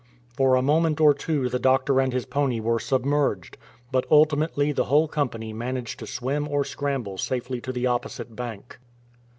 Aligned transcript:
For 0.35 0.55
a 0.55 0.63
moment 0.63 0.99
or 0.99 1.13
two 1.13 1.47
the 1.47 1.59
doctor 1.59 2.01
and 2.01 2.11
his 2.11 2.25
pony 2.25 2.59
were 2.59 2.79
submerged, 2.79 3.55
but 3.91 4.07
ultimately 4.09 4.71
the 4.71 4.85
whole 4.85 5.07
company 5.07 5.53
managed 5.53 5.99
to 5.99 6.07
swim 6.07 6.47
or 6.47 6.63
scramble 6.63 7.19
safely 7.19 7.61
to 7.61 7.71
the 7.71 7.85
opposite 7.85 8.35
bank. 8.35 8.79